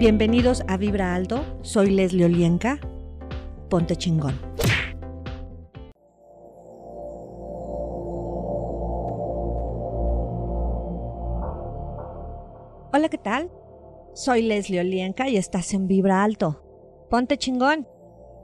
[0.00, 2.80] Bienvenidos a Vibra Alto, soy Leslie Olienka.
[3.68, 4.34] Ponte chingón.
[12.94, 13.50] Hola, ¿qué tal?
[14.14, 16.62] Soy Leslie Olienka y estás en Vibra Alto.
[17.10, 17.86] Ponte chingón.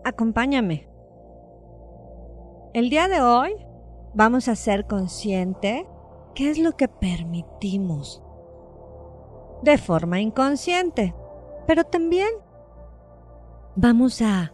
[0.04, 0.90] Acompáñame.
[2.74, 3.52] El día de hoy
[4.12, 5.88] vamos a ser consciente
[6.34, 8.22] qué es lo que permitimos
[9.62, 11.14] de forma inconsciente.
[11.66, 12.28] Pero también
[13.74, 14.52] vamos a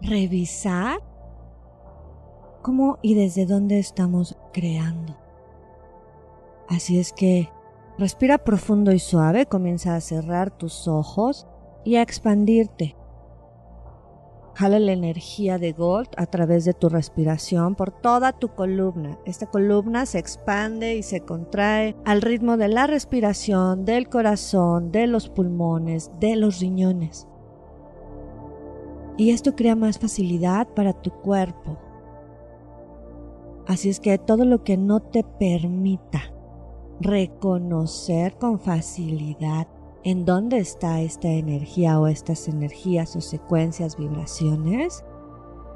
[0.00, 1.00] revisar
[2.62, 5.16] cómo y desde dónde estamos creando.
[6.68, 7.50] Así es que
[7.98, 11.46] respira profundo y suave, comienza a cerrar tus ojos
[11.84, 12.96] y a expandirte.
[14.54, 19.18] Jala la energía de Gold a través de tu respiración por toda tu columna.
[19.24, 25.08] Esta columna se expande y se contrae al ritmo de la respiración, del corazón, de
[25.08, 27.26] los pulmones, de los riñones.
[29.16, 31.78] Y esto crea más facilidad para tu cuerpo.
[33.66, 36.20] Así es que todo lo que no te permita
[37.00, 39.66] reconocer con facilidad
[40.04, 45.02] en dónde está esta energía o estas energías o secuencias, vibraciones,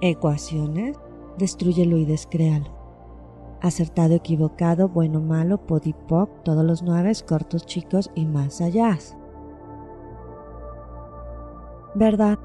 [0.03, 0.99] ecuaciones,
[1.39, 2.77] destruyelo y descréalo.
[3.63, 8.99] Acertado, equivocado, bueno, malo, podipoc, todos los nueve, cortos, chicos y más allá.
[11.95, 12.39] ¿Verdad?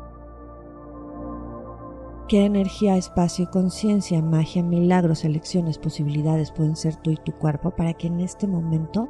[2.29, 7.93] ¿Qué energía, espacio, conciencia, magia, milagros, elecciones, posibilidades pueden ser tú y tu cuerpo para
[7.93, 9.09] que en este momento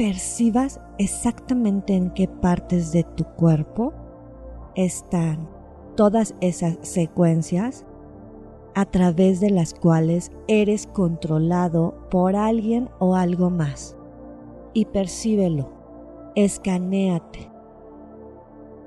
[0.00, 3.92] percibas exactamente en qué partes de tu cuerpo
[4.74, 5.46] están
[5.94, 7.84] todas esas secuencias
[8.74, 13.94] a través de las cuales eres controlado por alguien o algo más.
[14.72, 15.68] Y percíbelo,
[16.34, 17.50] escanéate.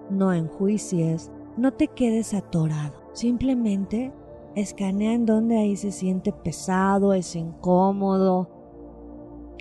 [0.09, 2.95] No enjuicies, no te quedes atorado.
[3.14, 4.11] Simplemente
[4.56, 8.50] escanea en donde ahí se siente pesado, es incómodo,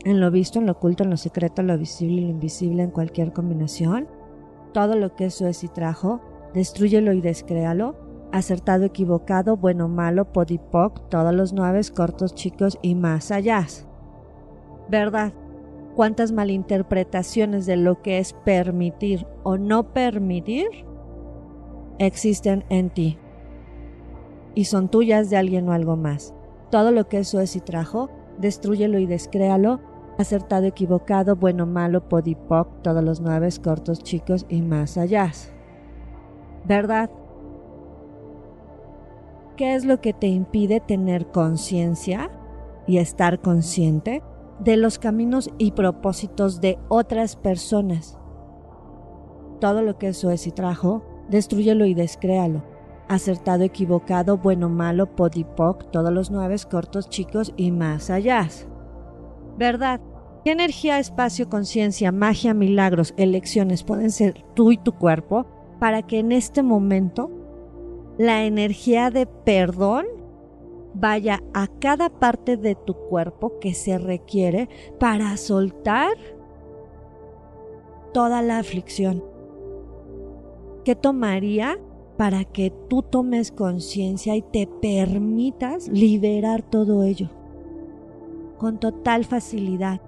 [0.04, 2.82] en lo visto, en lo oculto, en lo secreto, en lo visible y lo invisible,
[2.82, 4.08] en cualquier combinación.
[4.72, 6.20] Todo lo que eso es y trajo,
[6.54, 7.96] destruyelo y descréalo.
[8.32, 13.66] Acertado, equivocado, bueno, malo, podipoc, todos los nueve, cortos, chicos y más allá.
[14.88, 15.34] ¿Verdad?
[15.94, 20.66] ¿Cuántas malinterpretaciones de lo que es permitir o no permitir
[21.98, 23.18] existen en ti?
[24.54, 26.34] Y son tuyas de alguien o algo más.
[26.70, 29.80] Todo lo que eso es y trajo, destruyelo y descréalo
[30.18, 35.32] acertado, equivocado, bueno, malo, podipoc, todos los nueve cortos, chicos y más allá.
[36.64, 37.10] ¿Verdad?
[39.56, 42.30] ¿Qué es lo que te impide tener conciencia
[42.86, 44.22] y estar consciente
[44.60, 48.18] de los caminos y propósitos de otras personas?
[49.60, 52.71] Todo lo que eso es y trajo, destruyelo y descréalo.
[53.12, 58.48] Acertado, equivocado, bueno, malo, podipoc, todos los nueve cortos, chicos y más allá.
[59.58, 60.00] ¿Verdad?
[60.46, 65.44] ¿Qué energía, espacio, conciencia, magia, milagros, elecciones pueden ser tú y tu cuerpo
[65.78, 67.30] para que en este momento
[68.16, 70.06] la energía de perdón
[70.94, 76.14] vaya a cada parte de tu cuerpo que se requiere para soltar
[78.14, 79.22] toda la aflicción?
[80.82, 81.78] ¿Qué tomaría
[82.22, 87.30] para que tú tomes conciencia y te permitas liberar todo ello?
[88.58, 90.00] Con total facilidad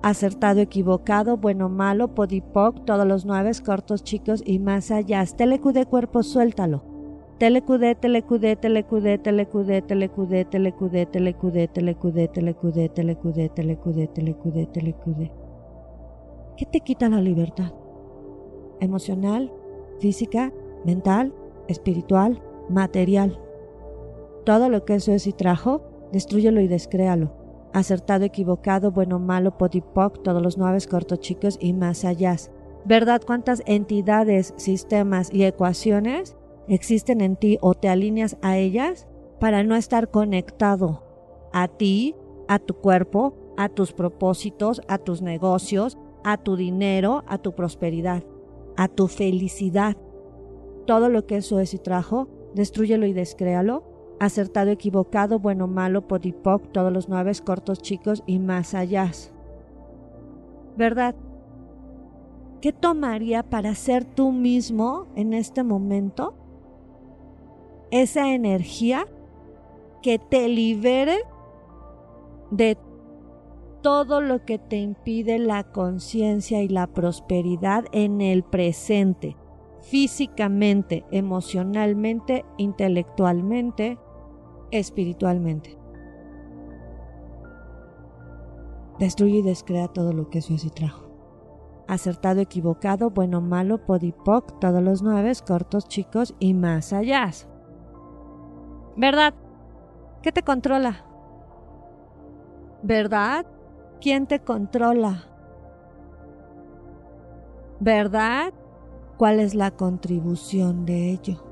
[0.00, 5.24] acertado, equivocado, bueno, malo, podipoc, todos los nueve, cortos, chicos y más allá.
[5.26, 6.84] Telecudé cuerpo, suéltalo.
[7.38, 15.32] Telecudé, telecudé, telecudé, telecudé, telecudé, telecudé, telecudé, telecudé, telecudé, telecudé, telecudé, telecudé, telecudé.
[16.56, 17.72] ¿Qué te quita la libertad?
[18.78, 19.52] Emocional,
[19.98, 20.52] física,
[20.84, 21.34] mental,
[21.68, 23.38] espiritual, material.
[24.44, 25.82] Todo lo que eso es y trajo,
[26.12, 32.04] destruyelo y descréalo acertado, equivocado, bueno, malo, podipoc, todos los nueve cortos chicos y más
[32.04, 32.36] allá.
[32.84, 36.36] ¿Verdad cuántas entidades, sistemas y ecuaciones
[36.68, 39.06] existen en ti o te alineas a ellas
[39.40, 41.04] para no estar conectado
[41.52, 42.14] a ti,
[42.48, 48.24] a tu cuerpo, a tus propósitos, a tus negocios, a tu dinero, a tu prosperidad,
[48.76, 49.96] a tu felicidad?
[50.86, 53.92] Todo lo que eso es y trajo, destruyelo y descréalo
[54.22, 59.10] acertado, equivocado, bueno, malo, podipoc, todos los nueve cortos, chicos y más allá.
[60.76, 61.16] ¿Verdad?
[62.60, 66.34] ¿Qué tomaría para ser tú mismo en este momento?
[67.90, 69.06] Esa energía
[70.02, 71.24] que te libere
[72.52, 72.78] de
[73.82, 79.36] todo lo que te impide la conciencia y la prosperidad en el presente,
[79.82, 83.98] físicamente, emocionalmente, intelectualmente,
[84.70, 85.78] espiritualmente.
[88.98, 91.10] Destruye y descrea todo lo que eso es y trajo.
[91.88, 97.30] Acertado, equivocado, bueno, malo, podipoc, todos los nueve, cortos, chicos y más allá.
[98.96, 99.34] ¿Verdad?
[100.22, 101.04] ¿Qué te controla?
[102.82, 103.46] ¿Verdad?
[104.00, 105.24] ¿Quién te controla?
[107.80, 108.54] ¿Verdad?
[109.22, 111.44] ¿Cuál es la contribución de ello?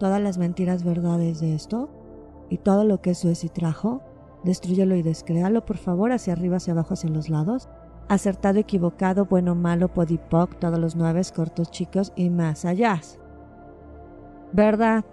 [0.00, 1.90] Todas las mentiras verdades de esto
[2.48, 4.00] y todo lo que eso es y trajo,
[4.44, 7.68] destruyelo y descréalo por favor hacia arriba, hacia abajo, hacia los lados.
[8.08, 12.98] Acertado, equivocado, bueno, malo, podipoc, todos los nueve, cortos, chicos y más allá.
[14.54, 15.04] ¿Verdad?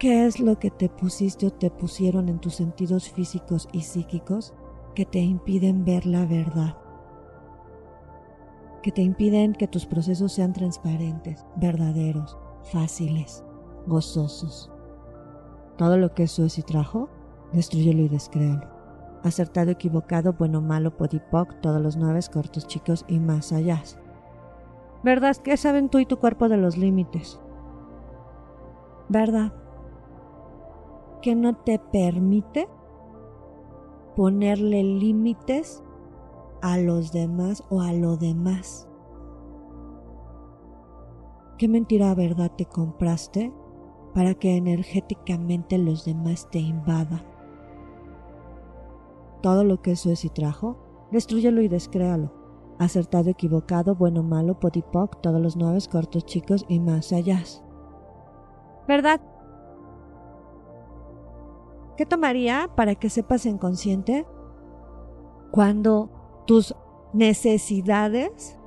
[0.00, 4.52] ¿Qué es lo que te pusiste o te pusieron en tus sentidos físicos y psíquicos
[4.96, 6.81] que te impiden ver la verdad?
[8.82, 12.36] Que te impiden que tus procesos sean transparentes, verdaderos,
[12.72, 13.44] fáciles,
[13.86, 14.70] gozosos.
[15.76, 17.08] Todo lo que eso es y trajo,
[17.52, 18.68] destruyelo y descréalo.
[19.22, 23.82] Acertado, equivocado, bueno, malo, podipoc, todos los nueve cortos, chicos y más allá.
[25.04, 25.36] ¿Verdad?
[25.36, 27.40] ¿Qué saben tú y tu cuerpo de los límites?
[29.08, 29.52] ¿Verdad?
[31.22, 32.68] que no te permite
[34.16, 35.82] ponerle límites
[36.62, 38.88] a los demás o a lo demás.
[41.58, 43.52] ¿Qué mentira verdad te compraste
[44.14, 47.22] para que energéticamente los demás te invadan?
[49.42, 50.78] Todo lo que eso es y trajo,
[51.10, 52.32] destruyelo y descréalo.
[52.78, 57.40] Acertado, equivocado, bueno, malo, podipoc, todos los nueve cortos, chicos y más allá.
[58.88, 59.20] ¿Verdad?
[61.96, 64.26] ¿Qué tomaría para que sepas en consciente
[65.50, 66.74] cuando tus
[67.12, 68.58] necesidades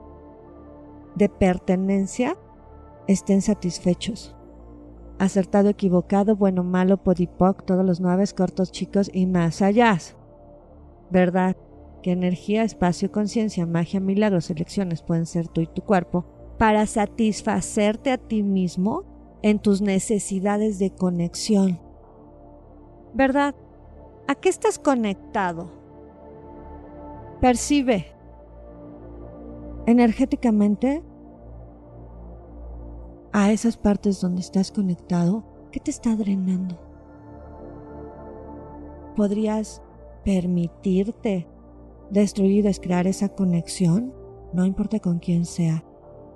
[1.15, 2.37] de pertenencia
[3.07, 4.35] estén satisfechos?
[5.17, 9.97] Acertado, equivocado, bueno, malo, podipoc, todos los nueve cortos, chicos y más allá.
[11.09, 11.55] ¿Verdad?
[12.03, 16.25] Que energía, espacio, conciencia, magia, milagros, elecciones pueden ser tú y tu cuerpo
[16.57, 19.03] para satisfacerte a ti mismo
[19.41, 21.79] en tus necesidades de conexión
[23.15, 23.55] ¿verdad?
[24.27, 25.71] ¿A qué estás conectado?
[27.45, 28.07] Percibe
[29.85, 31.03] energéticamente
[33.31, 36.75] a esas partes donde estás conectado, ¿qué te está drenando?
[39.15, 39.83] ¿Podrías
[40.23, 41.47] permitirte
[42.09, 44.11] destruir y descrear esa conexión?
[44.51, 45.85] No importa con quién sea,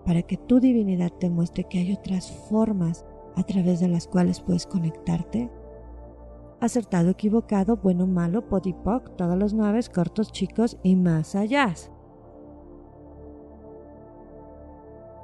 [0.06, 3.03] para que tu divinidad te muestre que hay otras formas
[3.35, 5.50] a través de las cuales puedes conectarte
[6.59, 11.73] acertado, equivocado, bueno, malo, podipoc, todos los nueve, cortos, chicos y más allá.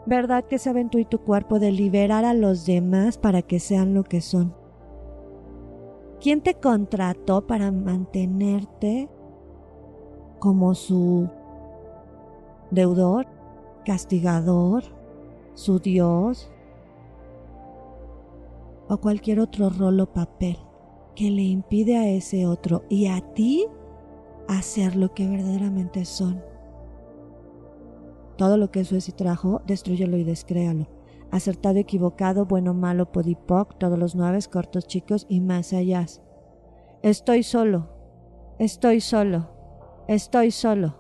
[0.05, 3.93] ¿Verdad que saben tú y tu cuerpo de liberar a los demás para que sean
[3.93, 4.53] lo que son?
[6.21, 9.09] ¿Quién te contrató para mantenerte
[10.39, 11.27] como su
[12.69, 13.25] deudor,
[13.83, 14.83] castigador,
[15.53, 16.51] su Dios
[18.87, 20.64] o cualquier otro rol o papel?
[21.15, 23.67] Que le impide a ese otro y a ti
[24.47, 26.43] hacer lo que verdaderamente son.
[28.37, 30.87] Todo lo que eso es y trajo, destruyelo y descréalo.
[31.31, 36.05] Acertado, equivocado, bueno, malo, podipoc, todos los nueve, cortos, chicos y más allá.
[37.01, 37.89] Estoy solo,
[38.59, 39.49] estoy solo,
[40.07, 40.95] estoy solo.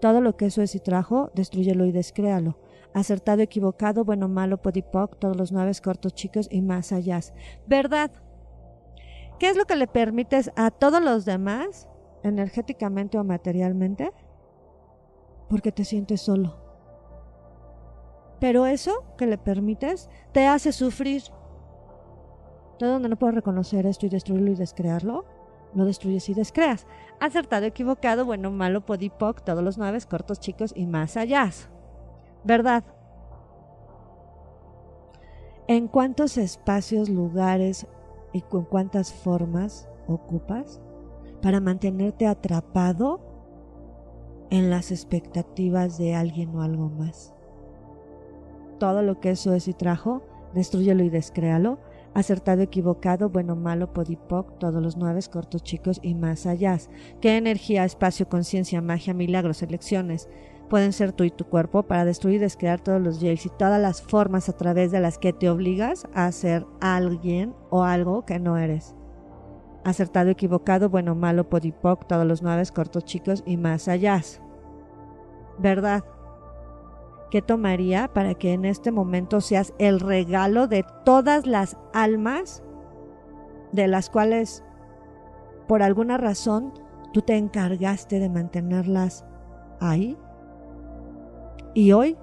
[0.00, 2.58] Todo lo que eso es y trajo, destruyelo y descréalo.
[2.92, 7.20] Acertado, equivocado, bueno, malo, podipoc, todos los nueve, cortos, chicos y más allá.
[7.66, 8.10] ¿Verdad?
[9.42, 11.88] ¿Qué es lo que le permites a todos los demás,
[12.22, 14.12] energéticamente o materialmente?
[15.48, 16.54] Porque te sientes solo.
[18.38, 21.24] Pero eso que le permites te hace sufrir.
[22.78, 25.24] Todo donde no puedes reconocer esto y destruirlo y descrearlo,
[25.74, 26.86] no destruyes y descreas.
[27.18, 31.50] Acertado, equivocado, bueno, malo, podipoc, todos los nueve, cortos, chicos y más allá.
[32.44, 32.84] ¿Verdad?
[35.66, 37.88] ¿En cuántos espacios, lugares
[38.32, 40.80] y con cuántas formas ocupas
[41.40, 43.20] para mantenerte atrapado
[44.50, 47.34] en las expectativas de alguien o algo más.
[48.78, 50.22] Todo lo que eso es y trajo,
[50.54, 51.78] destruyelo y descréalo.
[52.14, 56.76] Acertado, equivocado, bueno, malo, podipoc, todos los nueve, cortos, chicos y más allá.
[57.22, 60.28] ¿Qué energía, espacio, conciencia, magia, milagros, elecciones,
[60.72, 63.78] pueden ser tú y tu cuerpo para destruir y descrear todos los jails y todas
[63.78, 68.38] las formas a través de las que te obligas a ser alguien o algo que
[68.38, 68.94] no eres.
[69.84, 74.22] Acertado, equivocado, bueno, malo, podipoc, todos los nueve, cortos, chicos y más allá.
[75.58, 76.04] ¿Verdad?
[77.30, 82.62] ¿Qué tomaría para que en este momento seas el regalo de todas las almas
[83.72, 84.64] de las cuales
[85.68, 86.72] por alguna razón
[87.12, 89.26] tú te encargaste de mantenerlas
[89.78, 90.16] ahí?
[91.74, 92.16] Y hoy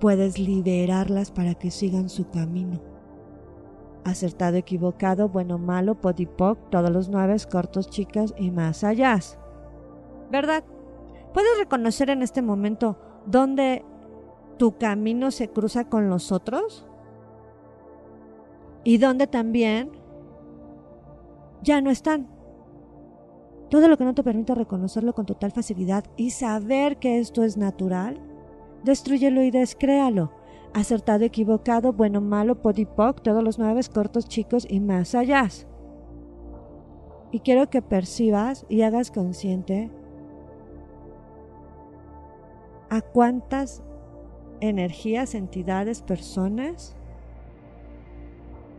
[0.00, 2.80] puedes liberarlas para que sigan su camino
[4.06, 9.18] acertado, equivocado, bueno, malo, podipoc, todos los nueve, cortos, chicas y más allá.
[10.30, 10.64] ¿Verdad?
[11.34, 13.84] ¿Puedes reconocer en este momento dónde
[14.58, 16.86] tu camino se cruza con los otros?
[18.84, 19.90] Y dónde también
[21.62, 22.28] ya no están.
[23.68, 27.56] Todo lo que no te permite reconocerlo con total facilidad y saber que esto es
[27.56, 28.20] natural,
[28.84, 30.32] destruyelo y descréalo
[30.76, 35.48] acertado, equivocado, bueno, malo, podipoc, todos los nueve cortos, chicos y más allá.
[37.30, 39.90] Y quiero que percibas y hagas consciente
[42.90, 43.82] a cuántas
[44.60, 46.94] energías, entidades, personas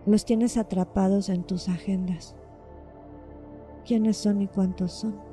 [0.05, 2.35] los tienes atrapados en tus agendas.
[3.85, 5.26] ¿Quiénes son y cuántos son?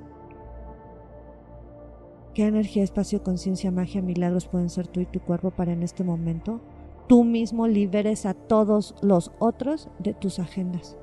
[2.35, 6.03] ¿Qué energía, espacio, conciencia, magia, milagros pueden ser tú y tu cuerpo para en este
[6.03, 6.61] momento?
[7.07, 10.97] Tú mismo liberes a todos los otros de tus agendas.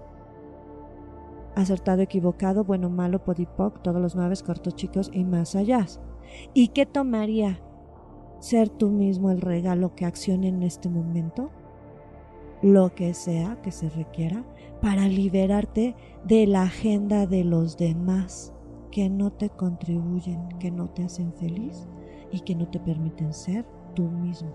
[1.55, 5.85] Acertado, equivocado, bueno, malo, podipoc, todos los nueve, cortos, chicos y más allá.
[6.53, 7.61] ¿Y qué tomaría
[8.39, 11.49] ser tú mismo el regalo que accione en este momento?
[12.61, 14.43] Lo que sea que se requiera
[14.81, 15.95] para liberarte
[16.25, 18.53] de la agenda de los demás
[18.91, 21.87] que no te contribuyen, que no te hacen feliz
[22.31, 24.51] y que no te permiten ser tú mismo.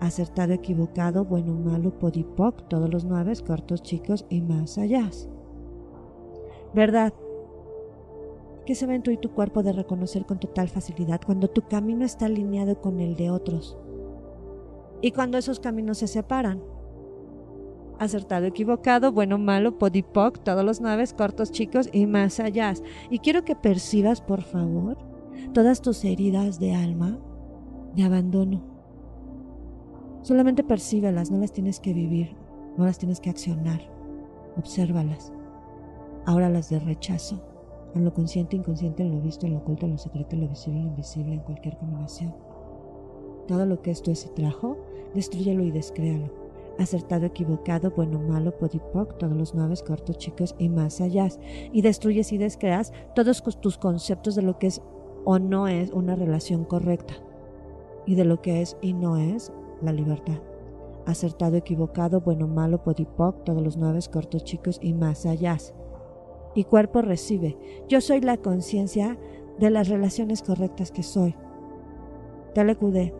[0.00, 5.10] Acertado, equivocado, bueno, malo, podipoc, todos los nueve, cortos, chicos y más allá.
[6.74, 7.14] ¿Verdad?
[8.66, 12.04] Que se ven tú y tu cuerpo de reconocer con total facilidad cuando tu camino
[12.04, 13.78] está alineado con el de otros.
[15.00, 16.62] Y cuando esos caminos se separan,
[17.98, 22.74] acertado, equivocado, bueno, malo, podipoc, todos los nueve, cortos, chicos y más allá.
[23.10, 24.98] Y quiero que percibas, por favor,
[25.52, 27.18] todas tus heridas de alma,
[27.94, 28.62] de abandono.
[30.22, 32.36] Solamente percíbelas, no las tienes que vivir,
[32.76, 33.80] no las tienes que accionar.
[34.56, 35.32] Obsérvalas.
[36.24, 37.42] Ahora las de rechazo,
[37.94, 40.48] en lo consciente, inconsciente, en lo visto, en lo oculto, en lo secreto, en lo
[40.48, 42.34] visible, en lo invisible, en cualquier combinación.
[43.46, 44.76] Todo lo que esto es y trajo,
[45.14, 46.45] destruyelo y descréalo
[46.78, 51.28] acertado, equivocado, bueno, malo, podipoc, todos los nueve cortos, chicos y más allá.
[51.72, 54.82] Y destruyes y descreas todos tus conceptos de lo que es
[55.24, 57.14] o no es una relación correcta
[58.06, 59.52] y de lo que es y no es
[59.82, 60.40] la libertad.
[61.06, 65.56] Acertado, equivocado, bueno, malo, podipoc, todos los nueve cortos, chicos y más allá.
[66.54, 67.56] Y cuerpo recibe.
[67.88, 69.18] Yo soy la conciencia
[69.58, 71.34] de las relaciones correctas que soy.
[72.54, 73.14] Telecudé.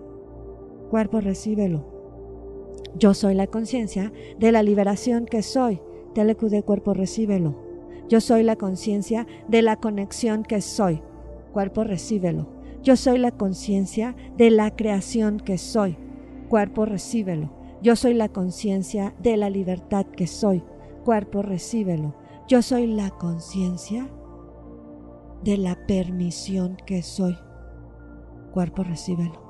[0.90, 1.95] Cuerpo recíbelo
[2.98, 5.80] yo soy la conciencia de la liberación que soy.
[6.14, 7.54] Telecude cuerpo, recíbelo.
[8.08, 11.02] Yo soy la conciencia de la conexión que soy.
[11.52, 12.48] Cuerpo, recíbelo.
[12.82, 15.96] Yo soy la conciencia de la creación que soy.
[16.48, 17.50] Cuerpo, recíbelo.
[17.82, 20.62] Yo soy la conciencia de la libertad que soy.
[21.04, 22.14] Cuerpo, recíbelo.
[22.48, 24.08] Yo soy la conciencia
[25.42, 27.36] de la permisión que soy.
[28.52, 29.45] Cuerpo, recíbelo.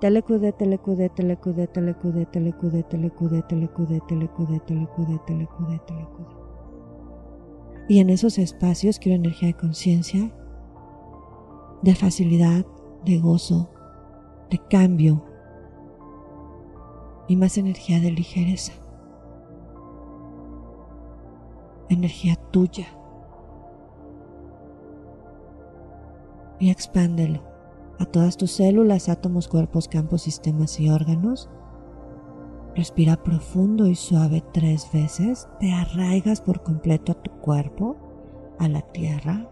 [0.00, 6.36] Telecude, telecude, telecude, telecude, telecude, telecude, telecude, telecude, telecude, telecude, telecude.
[7.88, 10.32] Y en esos espacios quiero energía de conciencia,
[11.82, 12.64] de facilidad,
[13.04, 13.70] de gozo,
[14.50, 15.24] de cambio
[17.26, 18.74] y más energía de ligereza.
[21.88, 22.86] Energía tuya.
[26.60, 27.57] Y expándelo
[27.98, 31.48] a todas tus células, átomos, cuerpos, campos, sistemas y órganos.
[32.74, 35.48] Respira profundo y suave tres veces.
[35.58, 37.96] Te arraigas por completo a tu cuerpo,
[38.58, 39.48] a la tierra.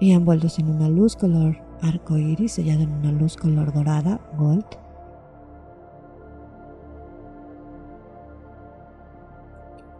[0.00, 4.66] Y envueltos en una luz color arco iris, sellado en una luz color dorada, gold.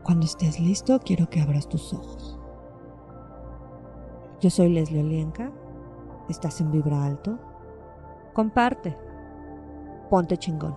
[0.03, 2.42] Cuando estés listo, quiero que abras tus ojos.
[4.43, 5.53] Yo soy Leslie Olienka.
[6.29, 7.39] Estás en Vibra Alto.
[8.33, 8.99] Comparte.
[10.11, 10.77] Ponte chingón.